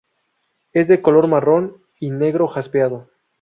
[0.73, 3.07] Es de un color marrón y negro jaspeado.